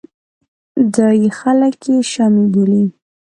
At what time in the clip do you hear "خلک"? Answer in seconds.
1.39-1.73